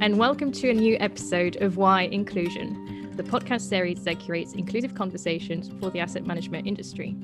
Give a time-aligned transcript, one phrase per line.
[0.00, 4.94] and welcome to a new episode of Why Inclusion, the podcast series that curates inclusive
[4.94, 7.14] conversations for the asset management industry.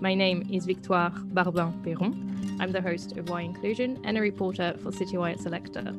[0.00, 2.58] My name is Victoire Barbin Perron.
[2.60, 5.94] I'm the host of Why Inclusion and a reporter for Citywire Selector.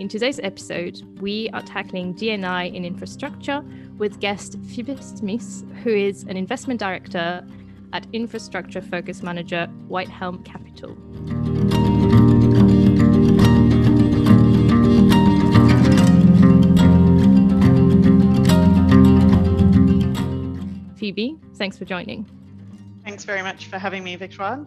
[0.00, 3.64] In today's episode, we are tackling DNI in infrastructure
[3.98, 7.46] with guest Phoebe Smith, who is an investment director
[7.92, 10.96] at infrastructure focus manager Whitehelm Capital.
[21.02, 22.24] Phoebe, thanks for joining.
[23.02, 24.64] Thanks very much for having me, Victoire.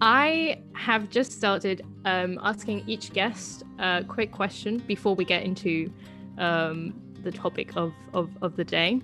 [0.00, 5.92] I have just started um, asking each guest a quick question before we get into
[6.38, 6.92] um,
[7.22, 9.00] the topic of, of, of the day.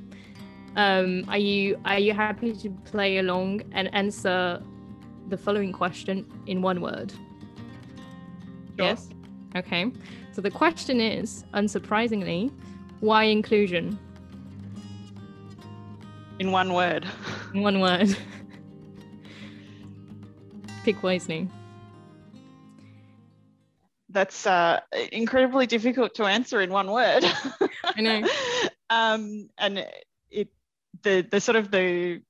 [0.74, 4.60] Um, are you are you happy to play along and answer
[5.28, 7.12] the following question in one word?
[8.76, 8.86] Sure.
[8.86, 9.08] Yes.
[9.54, 9.92] Okay.
[10.32, 12.50] So the question is, unsurprisingly,
[12.98, 14.00] why inclusion?
[16.38, 17.06] In one word.
[17.54, 18.16] In one word.
[20.84, 21.48] Pick wisely.
[24.08, 24.80] That's uh,
[25.12, 27.24] incredibly difficult to answer in one word.
[27.84, 28.28] I know.
[28.90, 29.86] um, and
[30.30, 30.48] it
[31.02, 32.20] the the sort of the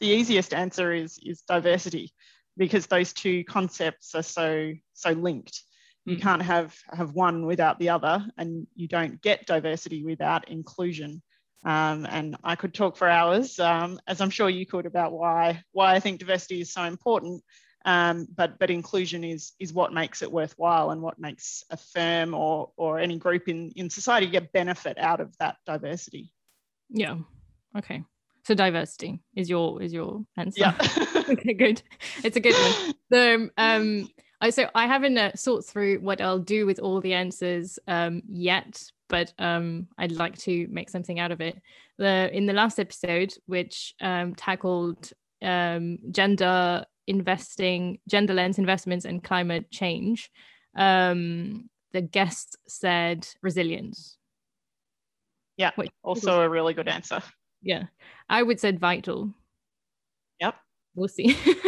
[0.00, 2.12] the easiest answer is is diversity
[2.56, 5.62] because those two concepts are so so linked
[6.04, 6.22] you Mm.
[6.22, 11.22] can't have have one without the other and you don't get diversity without inclusion
[11.64, 15.62] um, and i could talk for hours um, as i'm sure you could about why
[15.72, 17.42] why i think diversity is so important
[17.84, 22.34] um, but but inclusion is is what makes it worthwhile and what makes a firm
[22.34, 26.32] or or any group in in society get benefit out of that diversity
[26.90, 27.16] Yeah.
[27.76, 28.02] Okay.
[28.44, 30.60] So diversity is your is your answer.
[30.60, 30.74] yeah
[31.28, 31.82] okay, good.
[32.24, 32.94] It's a good one.
[33.12, 37.14] So um I so I haven't uh, thought through what I'll do with all the
[37.14, 41.60] answers um yet, but um I'd like to make something out of it.
[41.98, 45.10] The in the last episode, which um tackled
[45.42, 50.30] um gender investing, gender lens investments and climate change,
[50.76, 54.16] um the guest said resilience.
[55.56, 57.20] Yeah, Wait, also a really good answer
[57.62, 57.84] yeah
[58.28, 59.34] i would say vital
[60.40, 60.54] Yep.
[60.94, 61.36] we'll see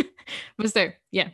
[0.66, 1.28] so yeah.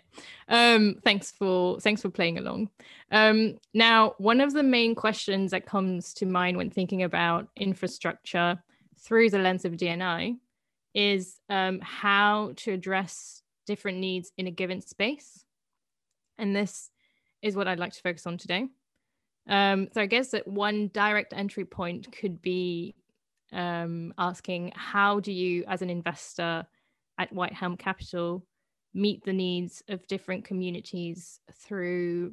[0.49, 2.71] Um thanks for thanks for playing along.
[3.11, 8.63] Um now one of the main questions that comes to mind when thinking about infrastructure
[8.99, 10.37] through the lens of dni
[10.95, 15.45] is um, how to address different needs in a given space.
[16.39, 16.91] And this
[17.43, 18.67] is what i'd like to focus on today.
[19.49, 22.95] Um, so i guess that one direct entry point could be
[23.53, 26.67] um, asking how do you, as an investor
[27.19, 28.45] at Whitehelm Capital,
[28.97, 32.33] meet the needs of different communities through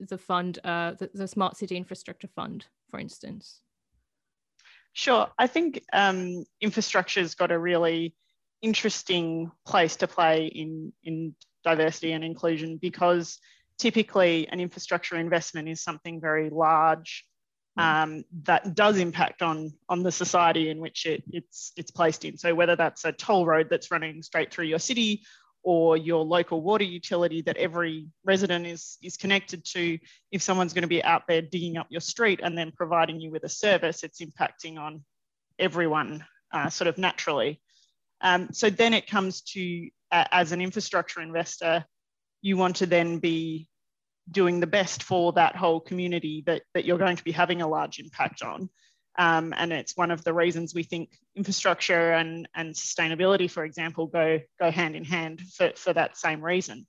[0.00, 3.60] the fund, uh, the, the Smart City Infrastructure Fund, for instance?
[4.92, 5.28] Sure.
[5.38, 8.14] I think um, infrastructure's got a really
[8.60, 13.38] interesting place to play in, in diversity and inclusion because
[13.78, 17.24] typically an infrastructure investment is something very large
[17.76, 22.36] um, that does impact on, on the society in which it, it's, it's placed in.
[22.36, 25.22] So whether that's a toll road that's running straight through your city
[25.62, 29.98] or your local water utility that every resident is, is connected to,
[30.32, 33.30] if someone's going to be out there digging up your street and then providing you
[33.30, 35.04] with a service, it's impacting on
[35.58, 37.60] everyone uh, sort of naturally.
[38.22, 41.84] Um, so then it comes to, uh, as an infrastructure investor,
[42.42, 43.68] you want to then be
[44.30, 47.68] doing the best for that whole community that, that you're going to be having a
[47.68, 48.68] large impact on.
[49.18, 54.06] Um, and it's one of the reasons we think infrastructure and, and sustainability, for example,
[54.06, 56.86] go, go hand in hand for, for that same reason.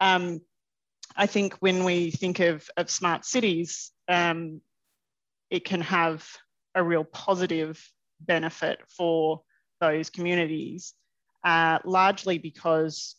[0.00, 0.40] Um,
[1.16, 4.60] I think when we think of, of smart cities, um,
[5.50, 6.28] it can have
[6.74, 7.82] a real positive
[8.20, 9.42] benefit for
[9.80, 10.94] those communities,
[11.44, 13.16] uh, largely because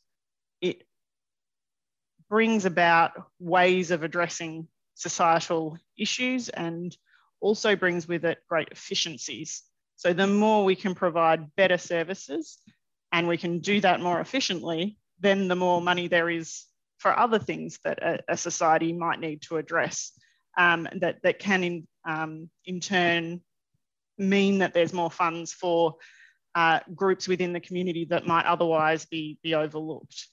[0.62, 0.84] it
[2.30, 6.96] brings about ways of addressing societal issues and
[7.40, 9.64] also brings with it great efficiencies.
[9.96, 12.60] So the more we can provide better services
[13.12, 16.66] and we can do that more efficiently, then the more money there is
[16.98, 20.12] for other things that a, a society might need to address
[20.58, 23.42] um, that, that can in, um, in turn
[24.18, 25.96] mean that there's more funds for
[26.56, 30.28] uh, groups within the community that might otherwise be, be overlooked.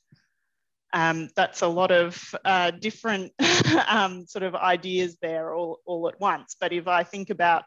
[0.94, 3.32] Um, that's a lot of uh, different
[3.88, 6.56] um, sort of ideas there all, all at once.
[6.58, 7.64] But if I think about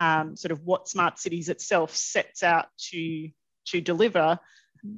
[0.00, 3.28] um, sort of what Smart Cities itself sets out to,
[3.66, 4.38] to deliver,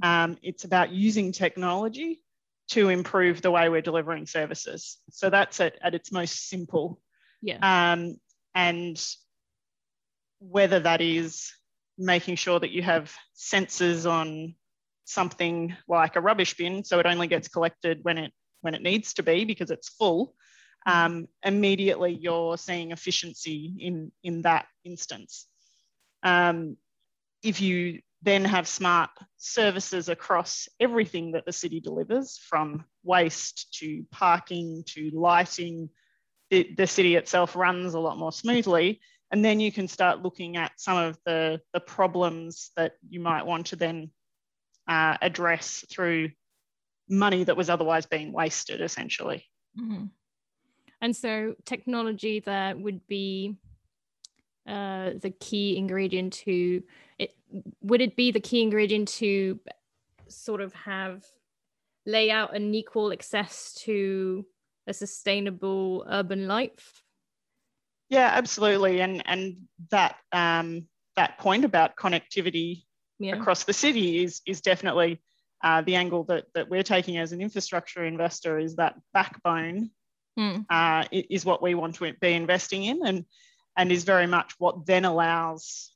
[0.03, 2.23] um, it's about using technology
[2.69, 4.99] to improve the way we're delivering services.
[5.11, 7.01] So that's at, at its most simple.
[7.43, 7.59] Yeah.
[7.93, 8.17] Um,
[8.55, 9.05] and
[10.39, 11.53] whether that is
[11.99, 14.55] making sure that you have sensors on
[15.05, 19.15] something like a rubbish bin so it only gets collected when it when it needs
[19.15, 20.35] to be because it's full
[20.89, 21.07] mm-hmm.
[21.07, 25.47] um, immediately you're seeing efficiency in in that instance
[26.23, 26.77] um,
[27.43, 34.03] if you then have smart services across everything that the city delivers from waste to
[34.11, 35.91] parking to lighting
[36.51, 40.57] the, the city itself runs a lot more smoothly and then you can start looking
[40.57, 44.11] at some of the, the problems that you might want to then
[44.89, 46.31] uh, address through
[47.09, 49.45] money that was otherwise being wasted, essentially.
[49.79, 50.05] Mm-hmm.
[51.01, 53.57] And so, technology that would be
[54.67, 56.83] uh, the key ingredient to
[57.19, 57.35] it.
[57.83, 59.61] Would it be the key ingredient to
[60.29, 61.25] sort of have
[62.07, 64.47] lay out an equal access to
[64.87, 67.03] a sustainable urban life?
[68.09, 69.01] Yeah, absolutely.
[69.01, 69.57] And and
[69.91, 72.85] that um, that point about connectivity
[73.27, 73.37] yeah.
[73.37, 75.21] across the city is is definitely
[75.63, 79.91] uh, the angle that that we're taking as an infrastructure investor is that backbone
[80.39, 80.65] mm.
[80.71, 83.25] uh, is what we want to be investing in and
[83.77, 85.95] and is very much what then allows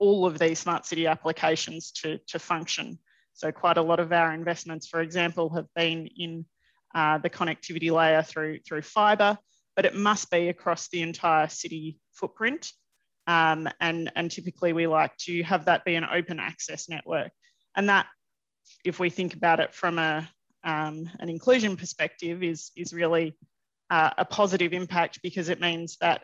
[0.00, 2.98] all of these smart city applications to, to function.
[3.34, 6.46] So quite a lot of our investments, for example, have been in
[6.94, 9.38] uh, the connectivity layer through, through fibre,
[9.76, 12.72] but it must be across the entire city footprint.
[13.26, 17.30] Um, and, and typically we like to have that be an open access network.
[17.76, 18.06] And that,
[18.84, 20.28] if we think about it from a,
[20.64, 23.36] um, an inclusion perspective, is, is really
[23.90, 26.22] uh, a positive impact because it means that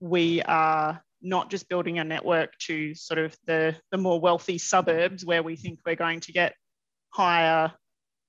[0.00, 5.24] we are not just building a network to sort of the, the more wealthy suburbs
[5.24, 6.54] where we think we're going to get
[7.10, 7.72] higher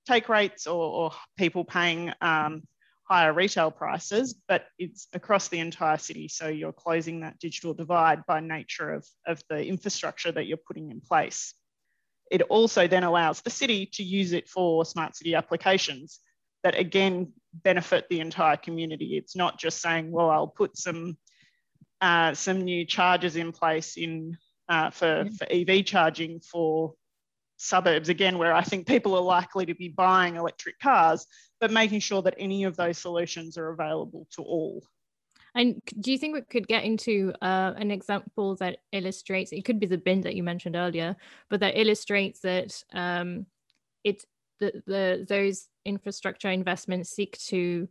[0.08, 2.62] take rates or, or people paying um,
[3.08, 6.28] higher retail prices, but it's across the entire city.
[6.28, 10.90] So you're closing that digital divide by nature of, of the infrastructure that you're putting
[10.90, 11.54] in place.
[12.30, 16.20] It also then allows the city to use it for smart city applications
[16.62, 19.16] that again benefit the entire community.
[19.16, 21.16] It's not just saying, well, I'll put some
[22.00, 24.36] uh, some new charges in place in
[24.68, 26.94] uh, for, for EV charging for
[27.56, 31.26] suburbs, again, where I think people are likely to be buying electric cars,
[31.60, 34.82] but making sure that any of those solutions are available to all.
[35.54, 39.52] And do you think we could get into uh, an example that illustrates?
[39.52, 41.16] It could be the bin that you mentioned earlier,
[41.48, 43.46] but that illustrates that um,
[44.04, 44.24] it's
[44.60, 47.88] the, the those infrastructure investments seek to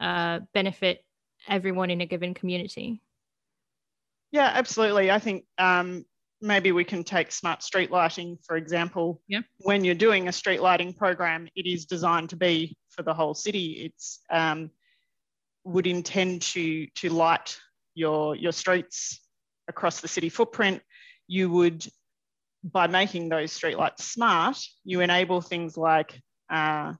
[0.00, 1.04] uh, benefit
[1.48, 3.00] everyone in a given community.
[4.32, 5.10] Yeah, absolutely.
[5.10, 6.04] I think um,
[6.40, 9.22] maybe we can take smart street lighting, for example.
[9.28, 9.40] Yeah.
[9.58, 13.34] When you're doing a street lighting program, it is designed to be for the whole
[13.34, 13.84] city.
[13.86, 14.70] It's um,
[15.64, 17.58] would intend to to light
[17.94, 19.20] your your streets
[19.68, 20.82] across the city footprint.
[21.26, 21.86] You would,
[22.62, 26.94] by making those street lights smart, you enable things like uh,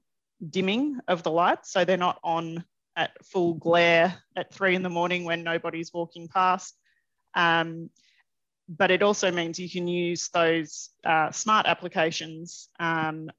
[0.49, 2.65] dimming of the lights, so they're not on
[2.97, 6.75] at full glare at three in the morning when nobody's walking past.
[7.35, 7.89] Um,
[8.69, 13.29] but it also means you can use those uh, smart applications um,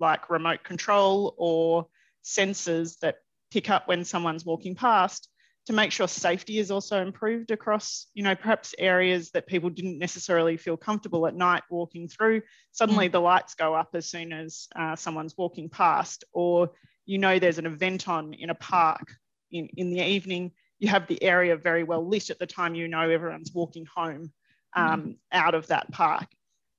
[0.00, 1.86] like remote control or
[2.24, 3.16] sensors that
[3.50, 5.28] pick up when someone's walking past
[5.66, 9.98] to make sure safety is also improved across, you know, perhaps areas that people didn't
[9.98, 12.42] necessarily feel comfortable at night walking through.
[12.72, 13.12] Suddenly mm.
[13.12, 16.72] the lights go up as soon as uh, someone's walking past, or
[17.06, 19.14] you know there's an event on in a park
[19.52, 20.50] in, in the evening.
[20.80, 24.32] You have the area very well lit at the time you know everyone's walking home
[24.74, 25.16] um, mm.
[25.30, 26.26] out of that park.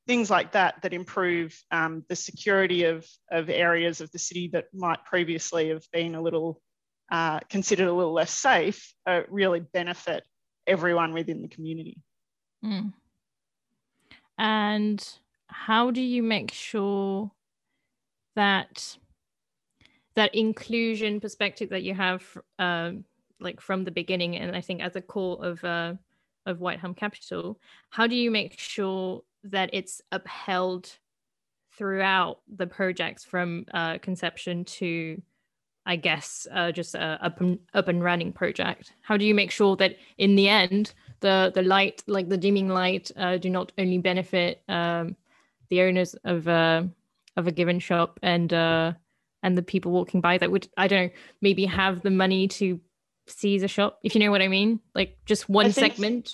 [0.05, 4.65] Things like that that improve um, the security of, of areas of the city that
[4.73, 6.61] might previously have been a little
[7.11, 10.23] uh, considered a little less safe uh, really benefit
[10.67, 11.97] everyone within the community.
[12.65, 12.93] Mm.
[14.37, 15.09] And
[15.47, 17.31] how do you make sure
[18.35, 18.97] that
[20.15, 22.23] that inclusion perspective that you have
[22.59, 22.91] uh,
[23.39, 25.93] like from the beginning and i think as a core of uh,
[26.45, 27.59] of Whitehelm Capital,
[27.89, 30.97] how do you make sure that it's upheld
[31.77, 35.21] throughout the projects from uh, conception to,
[35.85, 38.93] I guess, uh, just a up and, up and running project?
[39.01, 42.69] How do you make sure that in the end, the the light, like the dimming
[42.69, 45.15] light, uh, do not only benefit um,
[45.69, 46.83] the owners of uh,
[47.35, 48.93] of a given shop and uh,
[49.41, 52.79] and the people walking by that would I don't know maybe have the money to
[53.27, 56.33] sees a shop, if you know what I mean, like just one think, segment.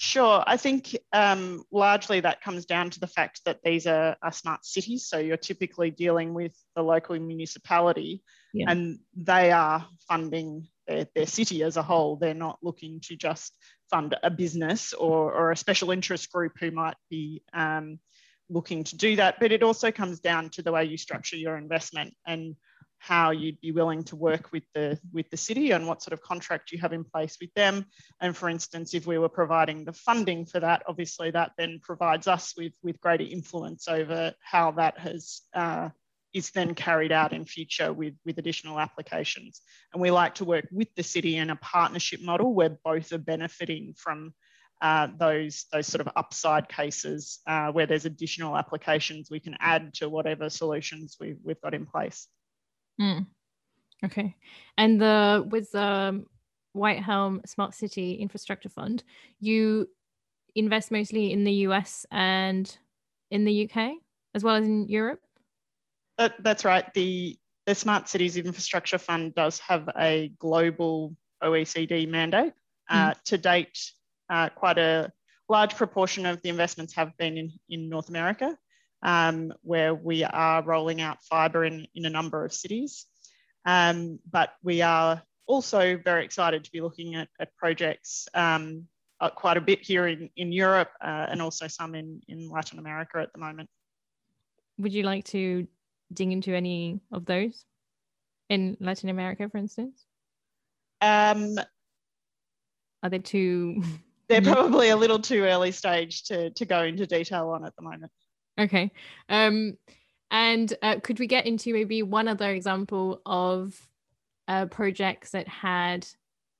[0.00, 0.44] Sure.
[0.46, 4.64] I think um, largely that comes down to the fact that these are, are, smart
[4.64, 5.06] cities.
[5.08, 8.22] So you're typically dealing with the local municipality
[8.54, 8.66] yeah.
[8.70, 12.14] and they are funding their, their city as a whole.
[12.14, 13.56] They're not looking to just
[13.90, 17.98] fund a business or, or a special interest group who might be um,
[18.48, 19.40] looking to do that.
[19.40, 22.54] But it also comes down to the way you structure your investment and
[22.98, 26.22] how you'd be willing to work with the with the city and what sort of
[26.22, 27.86] contract you have in place with them.
[28.20, 32.26] And for instance, if we were providing the funding for that, obviously that then provides
[32.26, 35.90] us with with greater influence over how that has uh,
[36.34, 39.62] is then carried out in future with, with additional applications.
[39.92, 43.18] And we like to work with the city in a partnership model where both are
[43.18, 44.34] benefiting from
[44.80, 49.92] uh, those, those sort of upside cases uh, where there's additional applications we can add
[49.94, 52.28] to whatever solutions we've, we've got in place.
[53.00, 53.26] Mm.
[54.04, 54.36] Okay.
[54.76, 56.24] And the with the
[56.76, 59.02] Whitehelm Smart City Infrastructure Fund,
[59.40, 59.88] you
[60.54, 62.76] invest mostly in the US and
[63.30, 63.92] in the UK
[64.34, 65.20] as well as in Europe?
[66.16, 66.92] That, that's right.
[66.94, 72.52] The, the Smart Cities Infrastructure Fund does have a global OECD mandate.
[72.90, 73.22] Uh, mm.
[73.24, 73.78] To date,
[74.30, 75.12] uh, quite a
[75.48, 78.56] large proportion of the investments have been in, in North America,
[79.02, 83.06] um, where we are rolling out fibre in, in a number of cities.
[83.64, 88.86] Um, but we are also very excited to be looking at, at projects um,
[89.20, 92.78] uh, quite a bit here in, in Europe uh, and also some in, in Latin
[92.78, 93.68] America at the moment.
[94.78, 95.66] Would you like to
[96.12, 97.64] dig into any of those
[98.48, 100.04] in Latin America, for instance?
[101.00, 101.58] Um,
[103.02, 103.82] Are they too?
[104.28, 107.82] They're probably a little too early stage to to go into detail on at the
[107.82, 108.12] moment.
[108.58, 108.90] Okay.
[109.28, 109.76] Um,
[110.30, 113.80] and uh, could we get into maybe one other example of
[114.46, 116.06] uh, projects that had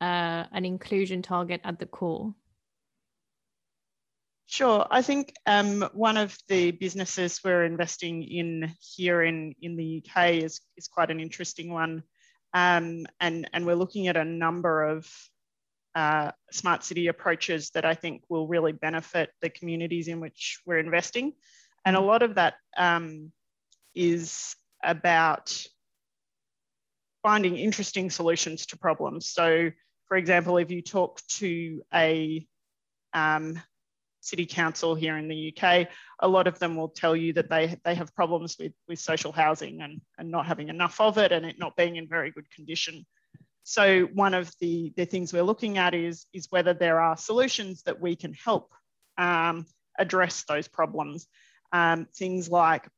[0.00, 2.34] uh, an inclusion target at the core?
[4.46, 4.86] Sure.
[4.90, 10.30] I think um, one of the businesses we're investing in here in, in the UK
[10.42, 12.02] is, is quite an interesting one.
[12.54, 15.06] Um, and, and we're looking at a number of
[15.94, 20.78] uh, smart city approaches that I think will really benefit the communities in which we're
[20.78, 21.34] investing.
[21.88, 23.32] And a lot of that um,
[23.94, 24.54] is
[24.84, 25.64] about
[27.22, 29.24] finding interesting solutions to problems.
[29.30, 29.70] So,
[30.04, 32.46] for example, if you talk to a
[33.14, 33.62] um,
[34.20, 35.88] city council here in the UK,
[36.20, 39.32] a lot of them will tell you that they, they have problems with, with social
[39.32, 42.50] housing and, and not having enough of it and it not being in very good
[42.50, 43.06] condition.
[43.62, 47.82] So one of the, the things we're looking at is, is whether there are solutions
[47.84, 48.74] that we can help
[49.16, 49.64] um,
[49.98, 51.26] address those problems.
[51.72, 52.88] Um, things like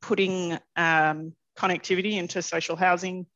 [0.00, 3.26] putting um, connectivity into social housing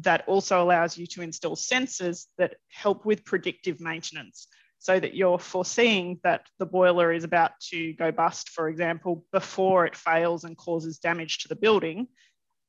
[0.00, 5.38] that also allows you to install sensors that help with predictive maintenance so that you're
[5.38, 10.56] foreseeing that the boiler is about to go bust, for example, before it fails and
[10.56, 12.08] causes damage to the building,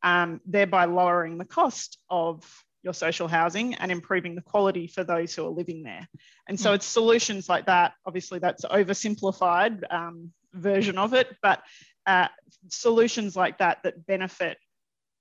[0.03, 2.43] um, thereby lowering the cost of
[2.83, 6.07] your social housing and improving the quality for those who are living there.
[6.47, 6.75] And so mm.
[6.75, 7.93] it's solutions like that.
[8.05, 11.61] Obviously, that's oversimplified um, version of it, but
[12.05, 12.27] uh,
[12.69, 14.57] solutions like that that benefit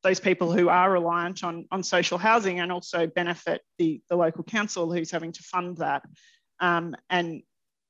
[0.03, 4.43] those people who are reliant on, on social housing and also benefit the, the local
[4.43, 6.03] council who's having to fund that
[6.59, 7.43] um, and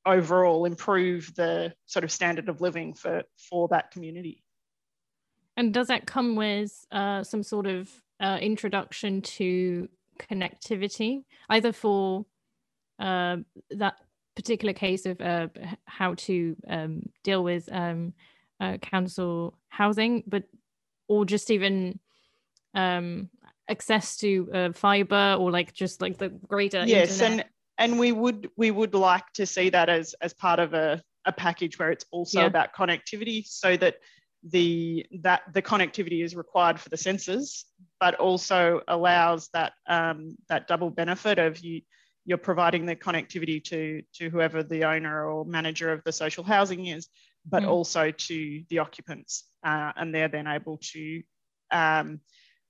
[0.04, 4.42] overall improve the sort of standard of living for for that community.
[5.56, 12.26] And does that come with uh, some sort of uh, introduction to connectivity, either for
[12.98, 13.36] uh,
[13.70, 13.94] that
[14.34, 15.48] particular case of uh,
[15.84, 18.12] how to um, deal with um,
[18.60, 20.44] uh, council housing, but
[21.08, 21.98] or just even
[22.74, 23.28] um,
[23.68, 27.46] access to uh, fiber or like just like the greater yes, internet?
[27.78, 31.02] and and we would we would like to see that as as part of a,
[31.24, 32.46] a package where it's also yeah.
[32.46, 33.96] about connectivity so that
[34.44, 37.64] the that the connectivity is required for the sensors
[38.00, 41.80] but also allows that um, that double benefit of you
[42.24, 46.86] you're providing the connectivity to to whoever the owner or manager of the social housing
[46.86, 47.08] is
[47.44, 47.68] but mm.
[47.68, 51.22] also to the occupants uh, and they're then able to
[51.72, 52.20] um,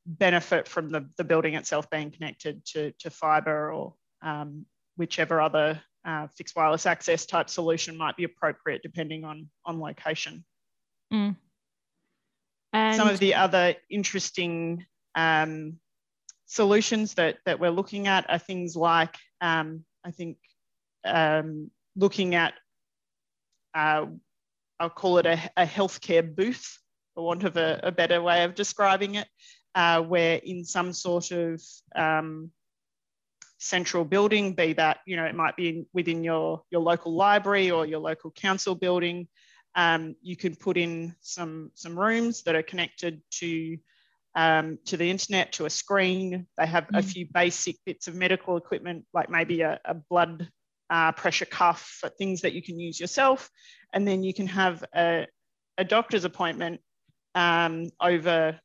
[0.06, 4.64] benefit from the, the building itself being connected to, to fibre or um,
[4.96, 10.44] whichever other uh, fixed wireless access type solution might be appropriate depending on, on location.
[11.12, 11.36] Mm.
[12.72, 15.78] And Some of the other interesting um,
[16.52, 20.36] solutions that, that we're looking at are things like, um, I think,
[21.02, 22.52] um, looking at,
[23.74, 24.04] uh,
[24.78, 26.78] I'll call it a, a healthcare booth,
[27.14, 29.28] for want of a, a better way of describing it,
[29.74, 31.62] uh, where in some sort of
[31.96, 32.50] um,
[33.58, 37.70] central building, be that, you know, it might be in, within your, your local library
[37.70, 39.26] or your local council building.
[39.74, 43.78] Um, you can put in some, some rooms that are connected to
[44.34, 46.46] um, to the internet, to a screen.
[46.56, 46.98] They have mm.
[46.98, 50.48] a few basic bits of medical equipment, like maybe a, a blood
[50.90, 53.50] uh, pressure cuff, things that you can use yourself.
[53.92, 55.26] And then you can have a,
[55.78, 56.80] a doctor's appointment
[57.34, 58.58] um, over,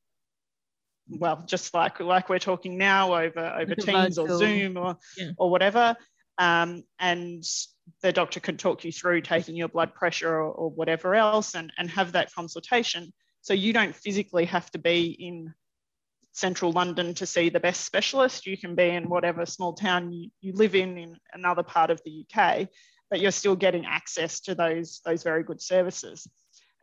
[1.10, 5.32] well, just like, like we're talking now, over, over Teams or Zoom or, yeah.
[5.38, 5.96] or whatever.
[6.38, 7.44] Um, and
[8.02, 11.72] the doctor can talk you through taking your blood pressure or, or whatever else and,
[11.78, 13.14] and have that consultation.
[13.48, 15.54] So you don't physically have to be in
[16.34, 18.46] central London to see the best specialist.
[18.46, 22.02] You can be in whatever small town you, you live in in another part of
[22.04, 22.68] the UK,
[23.10, 26.28] but you're still getting access to those, those very good services.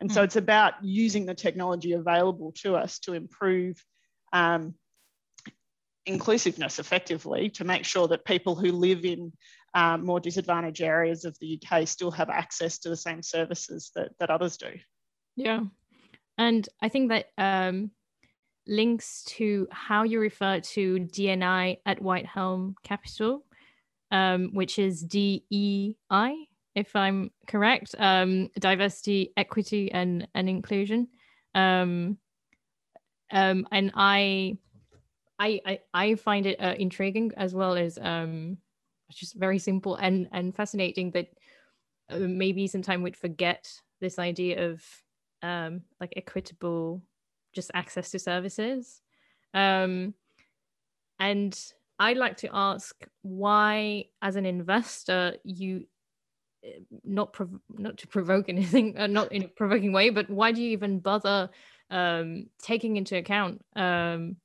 [0.01, 0.25] And so hmm.
[0.25, 3.75] it's about using the technology available to us to improve
[4.33, 4.73] um,
[6.07, 9.33] inclusiveness effectively to make sure that people who live in
[9.75, 14.09] um, more disadvantaged areas of the UK still have access to the same services that,
[14.19, 14.71] that others do.
[15.35, 15.59] Yeah.
[16.37, 17.91] And I think that um,
[18.67, 23.45] links to how you refer to DNI at Whitehelm Capital,
[24.11, 25.95] um, which is DEI,
[26.75, 31.07] if I'm correct, um, diversity, equity, and, and inclusion.
[31.53, 32.17] Um,
[33.31, 34.57] um, and I,
[35.39, 38.57] I, I, I find it uh, intriguing as well as um,
[39.11, 41.27] just very simple and, and fascinating that
[42.09, 44.83] uh, maybe sometime we'd forget this idea of
[45.45, 47.01] um, like equitable
[47.53, 49.01] just access to services.
[49.53, 50.13] Um,
[51.19, 51.57] and
[51.99, 55.85] i'd like to ask why as an investor you
[56.63, 60.51] eh, not prov- not to provoke anything uh, not in a provoking way but why
[60.51, 61.49] do you even bother
[61.91, 64.37] um, taking into account um,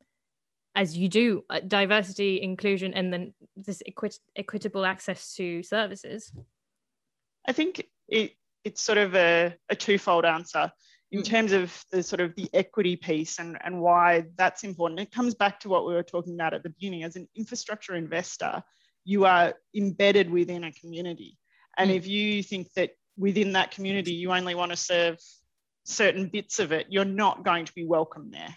[0.74, 6.32] as you do uh, diversity inclusion and then this equit- equitable access to services?
[7.48, 10.70] I think it, it's sort of a, a twofold answer
[11.12, 11.24] in mm.
[11.24, 15.34] terms of the sort of the equity piece and, and why that's important, it comes
[15.34, 17.02] back to what we were talking about at the beginning.
[17.02, 18.62] As an infrastructure investor,
[19.04, 21.36] you are embedded within a community.
[21.76, 21.96] And mm.
[21.96, 25.18] if you think that within that community you only want to serve
[25.84, 28.54] certain bits of it, you're not going to be welcome there.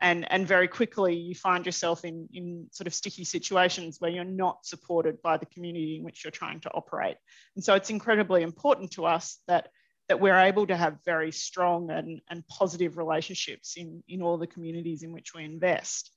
[0.00, 4.24] And, and very quickly you find yourself in, in sort of sticky situations where you're
[4.24, 7.16] not supported by the community in which you're trying to operate.
[7.56, 9.70] And so it's incredibly important to us that
[10.08, 14.46] that we're able to have very strong and, and positive relationships in, in all the
[14.46, 16.10] communities in which we invest.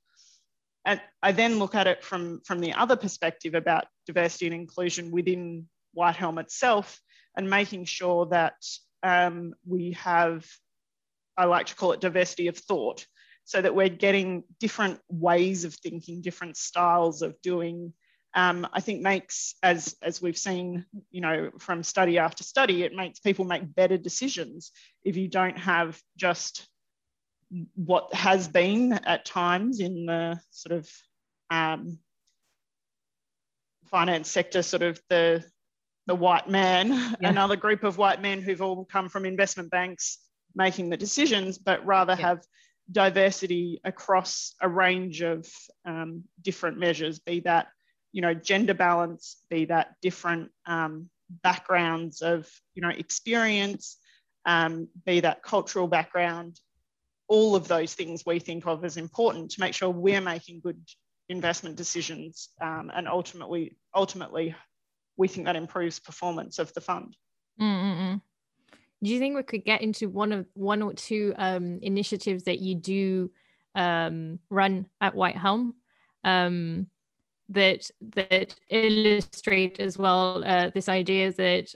[0.85, 5.11] And I then look at it from, from the other perspective about diversity and inclusion
[5.11, 6.99] within Whitehelm itself
[7.37, 8.55] and making sure that
[9.03, 10.45] um, we have,
[11.37, 13.05] I like to call it diversity of thought,
[13.43, 17.93] so that we're getting different ways of thinking, different styles of doing
[18.33, 22.93] um, I think makes, as, as we've seen, you know, from study after study, it
[22.93, 24.71] makes people make better decisions
[25.03, 26.67] if you don't have just
[27.75, 30.89] what has been at times in the sort of
[31.49, 31.99] um,
[33.87, 35.43] finance sector, sort of the,
[36.07, 37.29] the white man, yeah.
[37.29, 40.19] another group of white men who've all come from investment banks
[40.55, 42.27] making the decisions, but rather yeah.
[42.27, 42.45] have
[42.89, 45.45] diversity across a range of
[45.85, 47.67] um, different measures, be that
[48.11, 51.09] you know, gender balance, be that different um,
[51.43, 53.97] backgrounds of, you know, experience,
[54.45, 56.59] um, be that cultural background,
[57.27, 60.79] all of those things we think of as important to make sure we're making good
[61.29, 64.53] investment decisions um, and ultimately, ultimately,
[65.17, 67.15] we think that improves performance of the fund.
[69.03, 72.59] Do you think we could get into one of one or two um, initiatives that
[72.59, 73.31] you do
[73.75, 75.73] um, run at Whitehelm?
[76.23, 76.87] Um,
[77.51, 81.73] that that illustrate as well uh, this idea that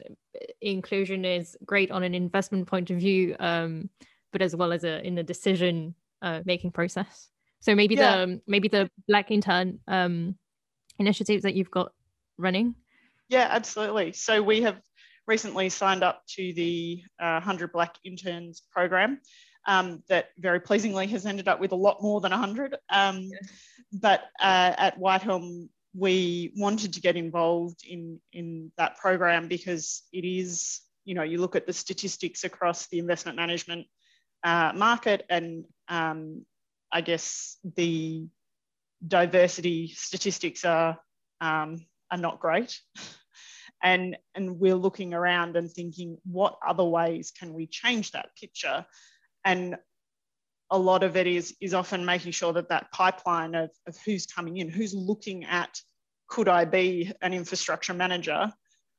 [0.62, 3.90] inclusion is great on an investment point of view, um,
[4.32, 7.30] but as well as a in the decision uh, making process.
[7.60, 8.18] So maybe yeah.
[8.18, 10.36] the um, maybe the Black Intern um,
[11.00, 11.92] initiatives that you've got
[12.38, 12.76] running.
[13.30, 14.14] Yeah, absolutely.
[14.14, 14.80] So we have
[15.28, 19.20] recently signed up to the uh, 100 Black Interns program.
[19.68, 22.76] Um, that very pleasingly has ended up with a lot more than 100.
[22.92, 23.40] Um, yeah
[23.96, 30.26] but uh, at Whitehelm, we wanted to get involved in, in that program because it
[30.26, 33.88] is, you know, you look at the statistics across the investment management
[34.44, 36.46] uh, market and um,
[36.92, 38.28] I guess the
[39.08, 41.00] diversity statistics are,
[41.40, 42.78] um, are not great.
[43.84, 48.86] and, and we're looking around and thinking, what other ways can we change that picture?
[49.46, 49.78] And
[50.72, 54.26] a lot of it is, is often making sure that that pipeline of, of who's
[54.26, 55.80] coming in, who's looking at
[56.28, 58.52] could I be an infrastructure manager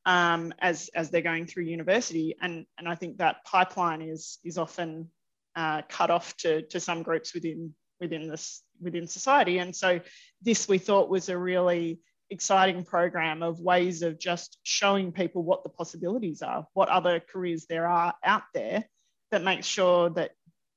[0.06, 2.36] um, as, as they're going through university.
[2.40, 5.10] And, and I think that pipeline is, is often
[5.56, 9.58] uh, cut off to, to some groups within within this within society.
[9.58, 10.00] And so
[10.42, 15.62] this we thought was a really exciting program of ways of just showing people what
[15.62, 18.84] the possibilities are, what other careers there are out there
[19.30, 20.32] that makes sure that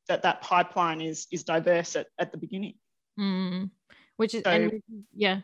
[0.08, 2.76] that, that pipeline is is diverse at, at the beginning.
[3.20, 3.70] Mm.
[4.18, 4.82] Which is so, and,
[5.14, 5.42] yeah.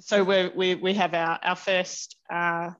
[0.00, 2.70] So we we we have our our first uh,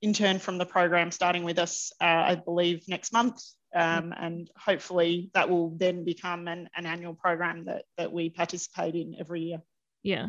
[0.00, 3.42] intern from the program starting with us, uh, I believe, next month.
[3.74, 8.94] Um, and hopefully that will then become an, an annual program that, that we participate
[8.94, 9.58] in every year.
[10.02, 10.28] Yeah.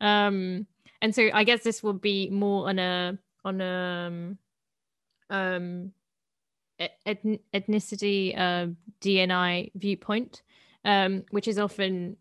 [0.00, 0.66] Um,
[1.02, 4.38] and so I guess this will be more on a on a um,
[5.28, 5.92] um
[7.06, 8.66] ethnicity uh,
[9.00, 10.42] DNI viewpoint,
[10.84, 12.16] um, which is often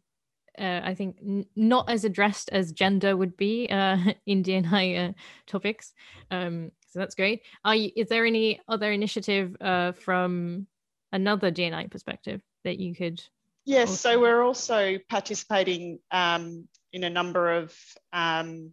[0.57, 5.13] uh, I think n- not as addressed as gender would be uh, in DNI uh,
[5.47, 5.93] topics.
[6.31, 7.41] Um, so that's great.
[7.65, 10.67] Are you, is there any other initiative uh, from
[11.11, 13.21] another DNI perspective that you could?
[13.65, 17.75] Yes, also- so we're also participating um, in a number of
[18.13, 18.71] um,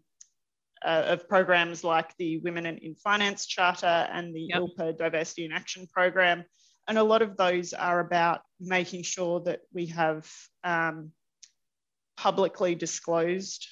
[0.84, 4.62] uh, of programs like the Women in Finance Charter and the yep.
[4.62, 6.44] ILPA Diversity in Action Program.
[6.88, 10.28] And a lot of those are about making sure that we have
[10.64, 11.12] um,
[12.16, 13.66] publicly disclosed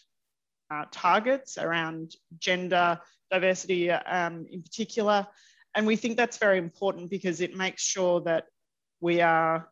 [0.71, 5.27] uh, targets around gender diversity um, in particular.
[5.75, 8.45] And we think that's very important because it makes sure that
[9.01, 9.69] we are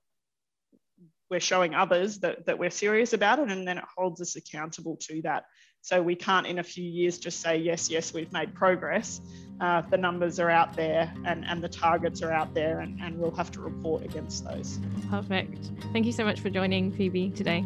[1.30, 4.96] we're showing others that, that we're serious about it and then it holds us accountable
[5.02, 5.44] to that.
[5.80, 9.20] So we can't in a few years just say, yes, yes, we've made progress.
[9.60, 13.18] Uh, the numbers are out there and, and the targets are out there and, and
[13.18, 14.78] we'll have to report against those.
[15.10, 15.70] Perfect.
[15.92, 17.64] Thank you so much for joining Phoebe today.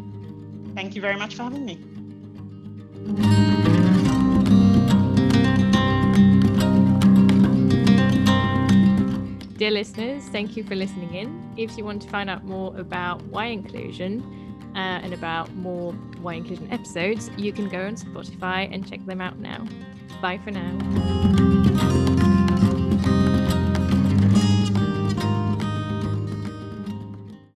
[0.75, 3.61] Thank you very much for having me.
[9.63, 11.53] Dear listeners, thank you for listening in.
[11.55, 14.21] If you want to find out more about why Inclusion
[14.75, 19.21] uh, and about more why Inclusion episodes, you can go on Spotify and check them
[19.21, 19.65] out now.
[20.21, 21.62] Bye for now.